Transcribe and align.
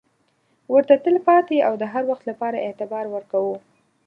ورته 0.73 0.95
تل 1.03 1.15
پاتې 1.27 1.57
او 1.67 1.73
د 1.81 1.83
هروخت 1.93 2.23
لپاره 2.29 2.57
اعتبار 2.65 3.05
ورکوو. 3.11 3.55